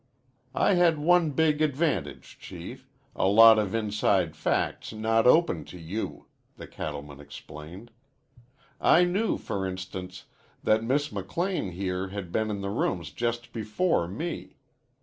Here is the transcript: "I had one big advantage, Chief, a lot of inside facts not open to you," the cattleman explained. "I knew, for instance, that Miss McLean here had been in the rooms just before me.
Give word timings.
"I 0.55 0.73
had 0.73 0.97
one 0.97 1.29
big 1.29 1.61
advantage, 1.61 2.39
Chief, 2.39 2.89
a 3.15 3.27
lot 3.27 3.59
of 3.59 3.75
inside 3.75 4.35
facts 4.35 4.91
not 4.93 5.27
open 5.27 5.63
to 5.65 5.77
you," 5.77 6.25
the 6.57 6.65
cattleman 6.65 7.19
explained. 7.19 7.91
"I 8.79 9.03
knew, 9.03 9.37
for 9.37 9.67
instance, 9.67 10.25
that 10.63 10.83
Miss 10.83 11.11
McLean 11.11 11.73
here 11.73 12.07
had 12.07 12.31
been 12.31 12.49
in 12.49 12.61
the 12.61 12.71
rooms 12.71 13.11
just 13.11 13.53
before 13.53 14.07
me. 14.07 14.55